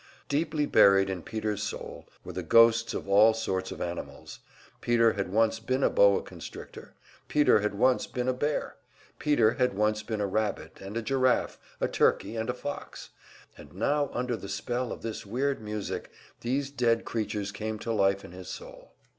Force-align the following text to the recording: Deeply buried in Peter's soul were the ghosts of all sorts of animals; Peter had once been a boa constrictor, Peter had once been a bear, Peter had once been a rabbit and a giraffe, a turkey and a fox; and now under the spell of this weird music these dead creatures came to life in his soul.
Deeply 0.27 0.65
buried 0.65 1.11
in 1.11 1.21
Peter's 1.21 1.61
soul 1.61 2.07
were 2.23 2.33
the 2.33 2.41
ghosts 2.41 2.95
of 2.95 3.07
all 3.07 3.35
sorts 3.35 3.71
of 3.71 3.79
animals; 3.79 4.39
Peter 4.81 5.13
had 5.13 5.31
once 5.31 5.59
been 5.59 5.83
a 5.83 5.91
boa 5.91 6.23
constrictor, 6.23 6.95
Peter 7.27 7.59
had 7.59 7.75
once 7.75 8.07
been 8.07 8.27
a 8.27 8.33
bear, 8.33 8.77
Peter 9.19 9.51
had 9.51 9.75
once 9.75 10.01
been 10.01 10.19
a 10.19 10.25
rabbit 10.25 10.79
and 10.81 10.97
a 10.97 11.03
giraffe, 11.03 11.59
a 11.79 11.87
turkey 11.87 12.35
and 12.35 12.49
a 12.49 12.53
fox; 12.55 13.11
and 13.55 13.73
now 13.75 14.09
under 14.11 14.35
the 14.35 14.49
spell 14.49 14.91
of 14.91 15.03
this 15.03 15.23
weird 15.23 15.61
music 15.61 16.09
these 16.39 16.71
dead 16.71 17.05
creatures 17.05 17.51
came 17.51 17.77
to 17.77 17.93
life 17.93 18.25
in 18.25 18.31
his 18.31 18.47
soul. 18.47 18.93